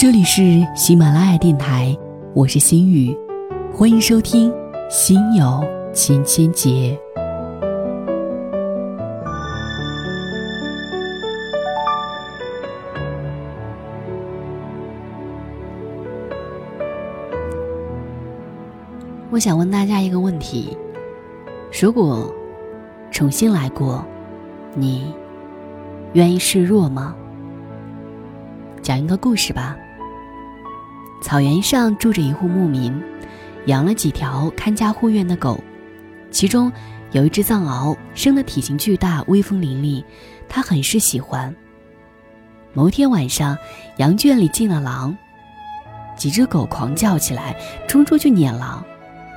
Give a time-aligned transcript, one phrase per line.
[0.00, 1.94] 这里是喜马拉雅电台，
[2.34, 3.14] 我是心雨，
[3.70, 4.50] 欢迎收听
[4.90, 5.62] 《心有
[5.92, 6.98] 千千结》。
[19.30, 20.74] 我想问大家一个问题：
[21.78, 22.34] 如果
[23.10, 24.02] 重新来过，
[24.74, 25.14] 你
[26.14, 27.14] 愿意示弱吗？
[28.80, 29.76] 讲一个故事吧。
[31.20, 33.00] 草原上住着一户牧民，
[33.66, 35.62] 养了几条看家护院的狗，
[36.30, 36.72] 其中
[37.12, 40.02] 有一只藏獒，生的体型巨大，威风凛凛，
[40.48, 41.54] 他很是喜欢。
[42.72, 43.56] 某天晚上，
[43.98, 45.16] 羊圈里进了狼，
[46.16, 47.54] 几只狗狂叫起来，
[47.86, 48.82] 冲出去撵狼。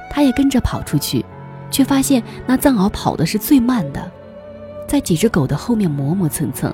[0.09, 1.26] 他也跟着跑出去，
[1.70, 4.12] 却发现那藏獒跑的是最慢的，
[4.88, 6.73] 在几只狗的后面磨磨蹭蹭。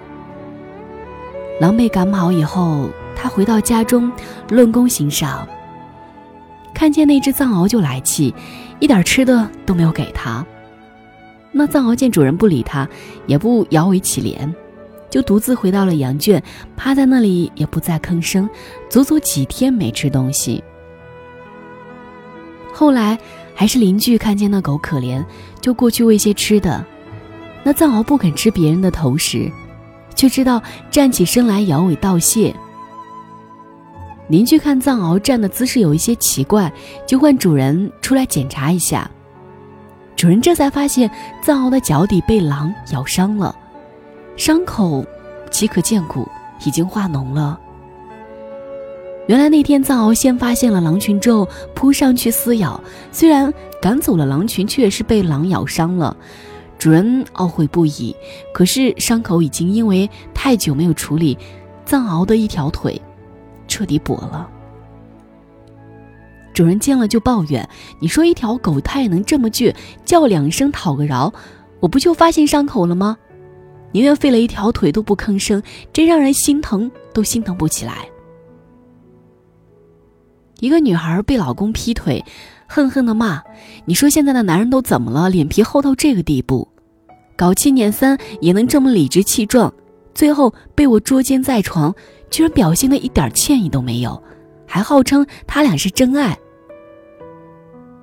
[1.59, 4.09] 狼狈赶跑以后，他回到家中，
[4.49, 5.45] 论功行赏。
[6.73, 8.33] 看见那只藏獒就来气，
[8.79, 10.45] 一点吃的都没有给他。
[11.51, 12.87] 那藏獒见主人不理他，
[13.27, 14.49] 也不摇尾乞怜，
[15.09, 16.41] 就独自回到了羊圈，
[16.77, 18.49] 趴在那里也不再吭声，
[18.89, 20.63] 足足几天没吃东西。
[22.71, 23.19] 后来，
[23.53, 25.21] 还是邻居看见那狗可怜，
[25.59, 26.85] 就过去喂些吃的。
[27.63, 29.51] 那藏獒不肯吃别人的投食，
[30.19, 32.53] 却知道站起身来摇尾道谢。
[34.27, 36.69] 邻居看藏獒站的姿势有一些奇怪，
[37.07, 39.09] 就唤主人出来检查一下。
[40.17, 41.09] 主人这才发现
[41.41, 43.55] 藏獒的脚底被狼咬伤了，
[44.35, 45.05] 伤口
[45.49, 46.27] 岂可见骨，
[46.65, 47.57] 已经化脓了。
[49.27, 52.77] 原来那天藏獒先发现了狼群之后扑上去撕咬，
[53.09, 56.13] 虽然赶走了狼群，却也是被狼咬伤了。
[56.79, 58.15] 主人懊悔不已，
[58.53, 61.37] 可是伤口已经因为太久没有处理，
[61.85, 62.99] 藏獒的一条腿
[63.67, 64.49] 彻底跛了。
[66.53, 67.67] 主人见了就抱怨
[67.99, 71.31] ：“你说一条狗它也能这么倔，叫两声讨个饶，
[71.81, 73.17] 我不就发现伤口了吗？
[73.91, 75.61] 宁愿废了一条腿都不吭声，
[75.91, 78.07] 真让人心疼都心疼不起来。”
[80.59, 82.23] 一个女孩被老公劈腿，
[82.67, 83.41] 恨恨的骂
[83.85, 85.29] ：“你说现在的男人都怎么了？
[85.29, 86.67] 脸皮厚到这个地步，
[87.39, 89.73] 搞七年三也能这么理直气壮，
[90.13, 91.95] 最后被我捉奸在床，
[92.29, 94.21] 居然表现的一点歉意都没有，
[94.67, 96.37] 还号称他俩是真爱。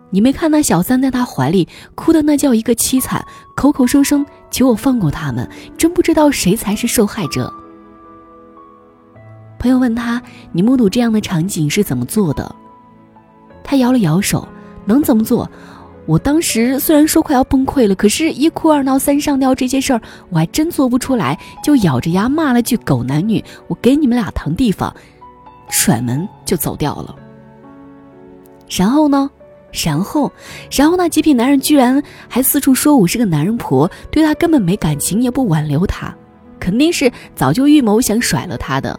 [0.08, 3.22] 你没看那小三在他怀里哭的那叫一个凄惨，
[3.54, 7.52] 口口声声求我放过他们，真不知道谁才是受害者。”
[9.60, 12.56] 朋友问他：“你目睹这样的场景是怎么做的？”
[13.62, 14.48] 他摇了摇手
[14.86, 15.50] ：“能怎么做？
[16.06, 20.00] 我当时虽然说快要崩溃了，可是，一哭二闹三上吊这些事儿，
[20.30, 24.94] 我还真做不出来，就咬着牙骂了句‘狗男女’，我给你们俩腾地方，
[25.68, 27.14] 甩门就走掉了。
[28.68, 29.30] 然后呢？
[29.84, 30.32] 然后，
[30.70, 36.14] 然后那极品男人居然还四处说我是个男人婆，对他根本没感情，也不挽留他，
[36.58, 38.98] 肯定是早就预谋想甩了他的。”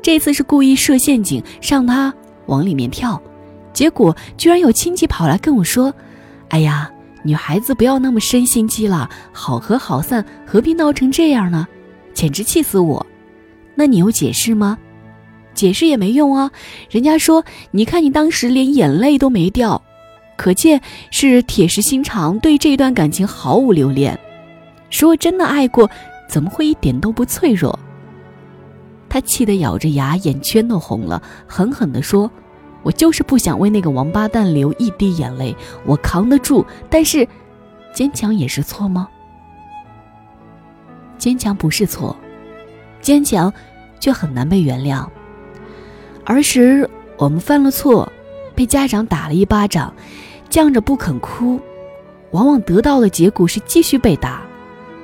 [0.00, 2.14] 这次是故意设陷阱让他
[2.46, 3.20] 往里面跳，
[3.76, 5.92] 结果居然有亲戚跑来跟我说
[6.48, 6.90] ：“哎呀，
[7.22, 11.68] 女孩子不要那么深心机了，好合好散，何必闹成这样呢？”
[12.14, 13.06] 简直气死我！
[13.74, 14.78] 那你有解释吗？
[15.52, 16.50] 解释也没用啊！
[16.88, 19.82] 人家说，你看你当时连眼泪都没掉，
[20.38, 24.18] 可见是铁石心肠，对这段感情毫无留恋。
[24.90, 25.90] 如果真的爱过，
[26.30, 27.78] 怎么会一点都不脆弱？
[29.10, 32.30] 他气得咬着牙，眼圈都红了，狠狠地说
[32.86, 36.64] ：“我就是不想为那个王八蛋流一滴眼泪，我扛得住。
[36.88, 37.26] 但是，
[37.92, 39.08] 坚强也是错吗？
[41.18, 42.16] 坚强不是错，
[43.00, 43.52] 坚强
[43.98, 45.04] 却很难被原谅。
[46.24, 48.08] 儿时我们犯了错，
[48.54, 49.92] 被家长打了一巴掌，
[50.48, 51.58] 犟着不肯哭，
[52.30, 54.42] 往往得到的结果是继续被打。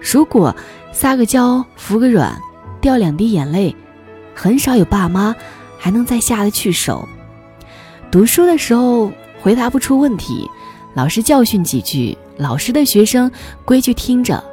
[0.00, 0.54] 如果
[0.92, 2.40] 撒个娇，服个软，
[2.80, 3.74] 掉两滴眼泪。”
[4.36, 5.34] 很少有爸妈
[5.78, 7.08] 还能再下得去手。
[8.12, 9.10] 读书的时候
[9.40, 10.46] 回答不出问题，
[10.92, 13.32] 老师教训几句，老师的学生
[13.64, 14.44] 规矩听着，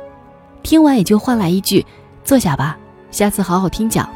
[0.63, 1.85] 听完也就换来一句
[2.23, 2.77] ：“坐下吧，
[3.11, 4.09] 下次好好听讲。”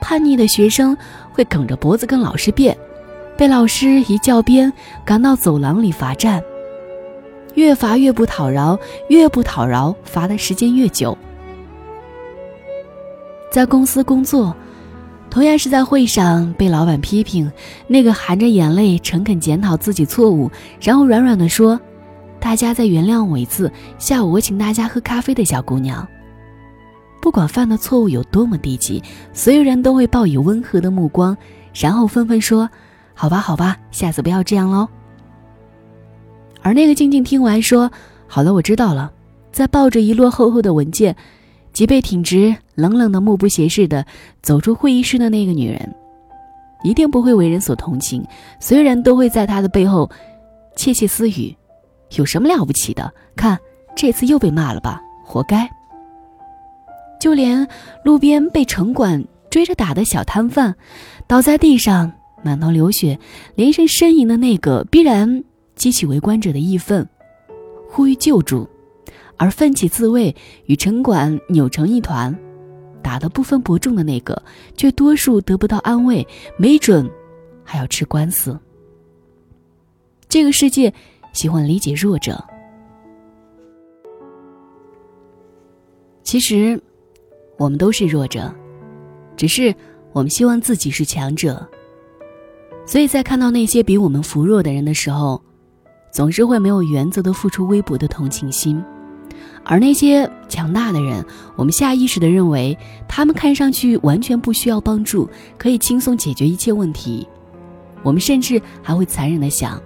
[0.00, 0.96] 叛逆的学生
[1.32, 2.78] 会梗着脖子跟老师辩，
[3.36, 4.72] 被老师一教鞭，
[5.04, 6.40] 赶到走廊里罚站，
[7.54, 8.78] 越罚越不讨饶，
[9.08, 11.18] 越不讨饶，罚的时间越久。
[13.50, 14.54] 在公司工作，
[15.30, 17.50] 同样是在会上被老板批评，
[17.86, 20.50] 那个含着眼泪诚恳检讨自己错误，
[20.80, 21.78] 然后软软的说
[22.40, 26.06] ：“大家再原谅我一次，下午我请大家喝咖啡的小姑娘。”
[27.20, 29.02] 不管犯的错误有多么低级，
[29.32, 31.36] 所有人都会报以温和的目光，
[31.74, 32.70] 然后纷纷说
[33.12, 34.88] ：“好吧，好吧，下次不要这样喽。”
[36.62, 37.90] 而那个静静听完说
[38.26, 39.12] ：“好了，我知道了。”
[39.52, 41.16] 再抱着一摞厚厚的文件，
[41.76, 44.06] 脊背挺直、冷冷的、目不斜视的
[44.40, 45.94] 走出会议室的那个女人，
[46.82, 48.24] 一定不会为人所同情，
[48.58, 50.10] 所有人都会在她的背后
[50.74, 51.54] 窃窃私语
[52.16, 53.12] ：“有什么了不起的？
[53.36, 53.58] 看
[53.94, 55.68] 这次又被骂了吧，活该。”
[57.20, 57.68] 就连
[58.02, 60.74] 路边被城管追着打的小摊贩，
[61.26, 62.10] 倒在地上
[62.42, 63.18] 满头流血、
[63.54, 65.44] 连声呻吟的那个，必然
[65.74, 67.06] 激起围观者的义愤，
[67.86, 68.66] 呼吁救助。
[69.36, 70.34] 而奋起自卫，
[70.64, 72.36] 与城管扭成一团，
[73.02, 74.42] 打得不分伯仲的那个，
[74.76, 77.08] 却多数得不到安慰，没准
[77.62, 78.58] 还要吃官司。
[80.28, 80.92] 这个世界
[81.32, 82.42] 喜欢理解弱者，
[86.22, 86.80] 其实
[87.56, 88.52] 我们都是弱者，
[89.36, 89.74] 只是
[90.12, 91.64] 我们希望自己是强者，
[92.86, 95.40] 所以在看到那些比我们扶弱的人的时候，
[96.10, 98.82] 总是会没有原则的付出微薄的同情心。
[99.68, 101.24] 而那些强大的人，
[101.56, 102.78] 我们下意识的认为
[103.08, 105.28] 他们看上去完全不需要帮助，
[105.58, 107.26] 可以轻松解决一切问题。
[108.04, 109.82] 我们甚至还会残忍的想：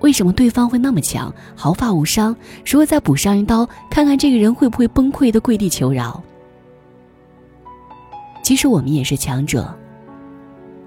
[0.00, 2.34] 为什么对方会那么强，毫发无伤？
[2.64, 6.22] 如果再补上一刀，看看这个人会不会崩溃的跪地求饶？
[8.42, 9.68] 其实我们也是强者，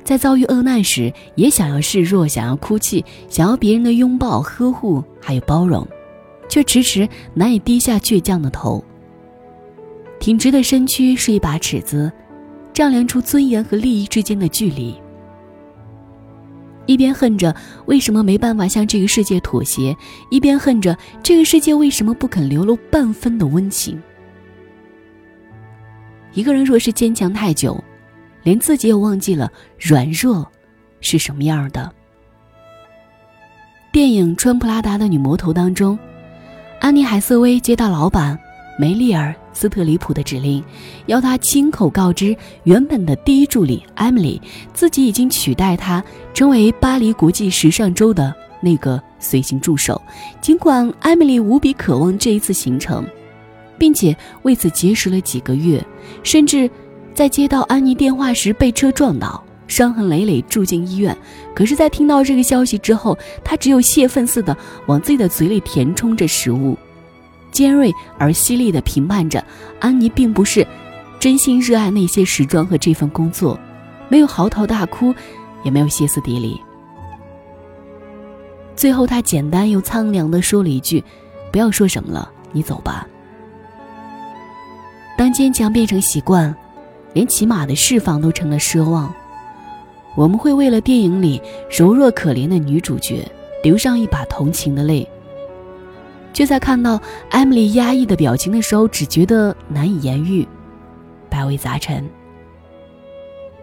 [0.03, 5.87] 在遭遇恶难时，也想要示弱，想要哭泣，想要别人的拥抱、呵护，还有包容。
[6.49, 8.83] 却迟迟难以低下倔强的头。
[10.19, 12.11] 挺直的身躯是一把尺子，
[12.73, 14.93] 丈量出尊严和利益之间的距离。
[16.85, 17.55] 一边恨着
[17.85, 19.95] 为什么没办法向这个世界妥协，
[20.31, 24.01] 一边恨着这个世界为什么不肯流露半分的温情。
[26.33, 27.81] 一个人若是坚强太久，
[28.43, 30.45] 连自己也忘记了软弱
[30.99, 31.89] 是什么样的。
[33.91, 35.97] 电影《穿普拉达的女魔头》当中。
[36.79, 38.39] 安妮·海瑟薇接到老板
[38.77, 40.63] 梅丽尔·斯特里普的指令，
[41.07, 44.41] 要她亲口告知原本的第一助理艾米丽，
[44.73, 46.01] 自己已经取代她
[46.33, 50.01] 成为巴黎国际时尚周的那个随行助手。
[50.39, 53.05] 尽管艾米丽无比渴望这一次行程，
[53.77, 55.85] 并且为此节食了几个月，
[56.23, 56.69] 甚至
[57.13, 59.43] 在接到安妮电话时被车撞倒。
[59.69, 61.15] 伤痕累累住进医院，
[61.55, 64.57] 可是，在听到这个消息之后，他只有泄愤似的
[64.87, 66.77] 往自己的嘴里填充着食物，
[67.51, 69.41] 尖锐而犀利的评判着
[69.79, 70.67] 安妮并不是
[71.19, 73.57] 真心热爱那些时装和这份工作，
[74.09, 75.13] 没有嚎啕大哭，
[75.63, 76.59] 也没有歇斯底里。
[78.75, 81.03] 最后，他简单又苍凉的说了一句
[81.51, 83.07] ：“不要说什么了，你走吧。”
[85.17, 86.55] 当坚强变成习惯，
[87.13, 89.13] 连起码的释放都成了奢望。
[90.15, 93.25] 我们会为了电影里柔弱可怜的女主角
[93.63, 95.07] 流上一把同情的泪，
[96.33, 100.47] 却在看到艾米丽压抑的表情的时候，只觉得难以言喻，
[101.29, 102.07] 百味杂陈。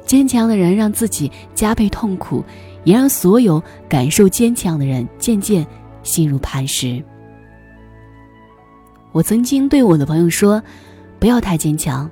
[0.05, 2.45] 坚强的人让自己加倍痛苦，
[2.85, 5.67] 也让所有感受坚强的人渐渐
[6.03, 7.03] 心如磐石。
[9.13, 10.63] 我曾经对我的朋友说
[11.19, 12.09] ：“不要太坚强，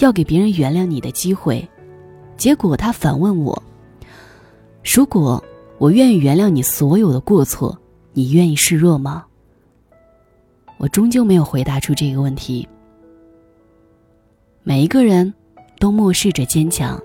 [0.00, 1.66] 要给别人原谅你的机会。”
[2.36, 3.62] 结果他反问我
[4.84, 5.42] ：“如果
[5.78, 7.78] 我愿意原谅你所有的过错，
[8.12, 9.24] 你愿意示弱吗？”
[10.78, 12.68] 我终究没有回答出这个问题。
[14.62, 15.32] 每一个人
[15.78, 17.00] 都漠视着坚强，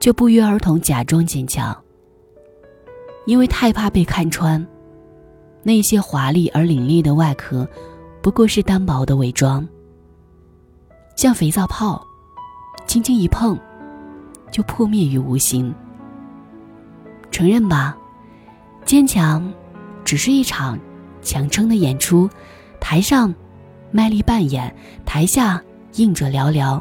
[0.00, 1.74] 却不约而同假装坚强，
[3.24, 4.64] 因为太怕被看穿。
[5.62, 7.66] 那些华丽而凛冽的外壳，
[8.20, 9.66] 不过是单薄的伪装，
[11.14, 12.04] 像肥皂泡，
[12.86, 13.56] 轻轻一碰。
[14.52, 15.74] 就破灭于无形。
[17.32, 17.96] 承认吧，
[18.84, 19.52] 坚强，
[20.04, 20.78] 只是一场
[21.22, 22.30] 强撑的演出，
[22.78, 23.34] 台上
[23.90, 24.72] 卖力扮演，
[25.04, 25.60] 台下
[25.94, 26.80] 应者寥寥。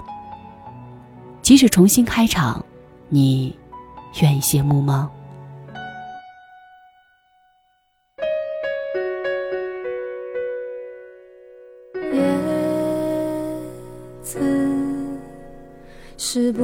[1.42, 2.63] 即使重新开场，
[3.10, 3.58] 你
[4.22, 5.10] 愿意谢幕吗？
[16.24, 16.63] 是不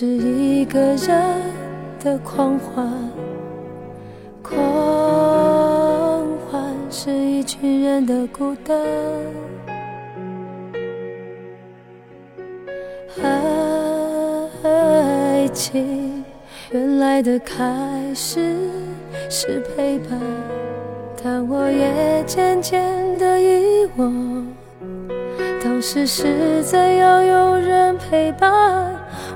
[0.00, 1.18] 是一个人
[1.98, 2.86] 的狂欢，
[4.44, 4.54] 狂
[6.48, 8.78] 欢是一群人的孤单。
[14.62, 16.24] 爱情
[16.70, 17.66] 原来的开
[18.14, 18.56] 始
[19.28, 20.16] 是陪伴。
[21.20, 24.46] 但我也渐渐的遗忘，
[25.60, 28.94] 当时是怎样有人陪伴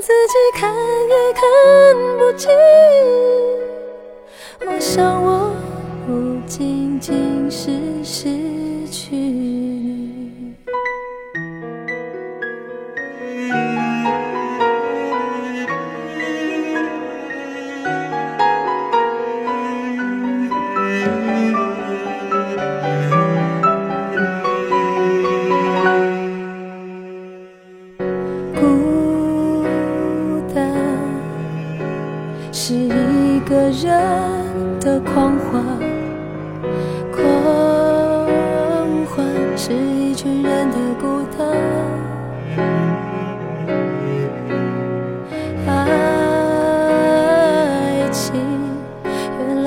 [0.00, 0.72] 自己看
[1.08, 1.42] 也看
[2.18, 2.50] 不清。
[4.60, 5.52] 我想我
[6.06, 7.70] 不仅仅是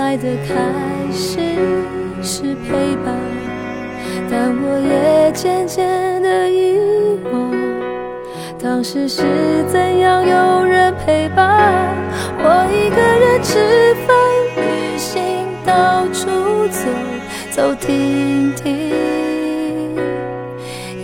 [0.10, 0.56] 爱的开
[1.14, 1.38] 始
[2.24, 3.16] 是陪伴，
[4.28, 6.80] 但我也渐渐的遗
[7.32, 7.52] 忘，
[8.58, 9.22] 当时是
[9.68, 11.96] 怎样有人陪伴
[12.40, 14.18] 我一个人吃饭。
[14.58, 15.22] 旅行
[15.64, 16.90] 到处走
[17.52, 18.90] 走停停，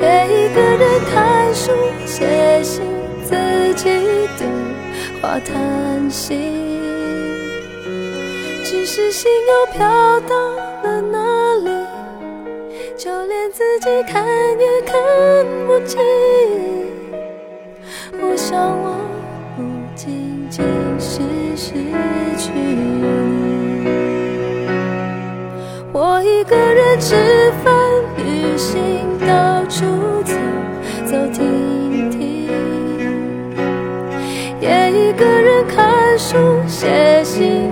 [0.01, 1.71] 也一个人看书
[2.07, 2.81] 写信，
[3.23, 3.35] 自
[3.75, 3.87] 己
[4.39, 4.47] 对
[5.21, 6.74] 话谈心。
[8.85, 9.79] 只是心又飘
[10.29, 10.35] 到
[10.83, 11.71] 了哪里？
[12.95, 14.23] 就连自己看
[14.59, 14.95] 也看
[15.65, 15.99] 不清。
[18.21, 18.95] 我想我
[19.57, 19.63] 不
[19.95, 20.63] 仅仅
[20.99, 21.23] 是
[21.55, 21.71] 失
[22.37, 23.87] 去你。
[25.91, 27.15] 我一个人吃
[27.63, 27.73] 饭、
[28.17, 29.83] 旅行，到处
[30.23, 30.35] 走
[31.07, 32.51] 走停停，
[34.61, 36.37] 也一个人看书、
[36.67, 37.71] 写信，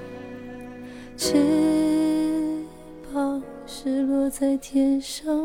[4.41, 5.40] 在天上。